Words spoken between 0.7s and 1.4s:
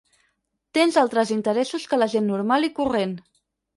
Tens altres